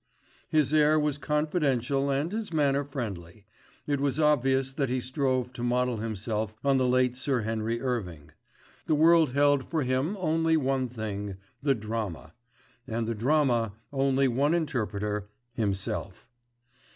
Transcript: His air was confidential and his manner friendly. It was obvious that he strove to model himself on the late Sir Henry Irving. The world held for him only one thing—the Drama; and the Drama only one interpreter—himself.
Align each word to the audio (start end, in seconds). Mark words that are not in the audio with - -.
His 0.49 0.73
air 0.73 0.99
was 0.99 1.19
confidential 1.19 2.09
and 2.09 2.31
his 2.31 2.51
manner 2.51 2.83
friendly. 2.83 3.45
It 3.85 3.99
was 3.99 4.19
obvious 4.19 4.71
that 4.71 4.89
he 4.89 4.99
strove 4.99 5.53
to 5.53 5.61
model 5.61 5.97
himself 5.97 6.55
on 6.63 6.79
the 6.79 6.87
late 6.87 7.15
Sir 7.15 7.41
Henry 7.41 7.79
Irving. 7.79 8.31
The 8.87 8.95
world 8.95 9.33
held 9.33 9.63
for 9.69 9.83
him 9.83 10.17
only 10.19 10.57
one 10.57 10.89
thing—the 10.89 11.75
Drama; 11.75 12.33
and 12.87 13.05
the 13.05 13.13
Drama 13.13 13.73
only 13.93 14.27
one 14.27 14.55
interpreter—himself. 14.55 16.27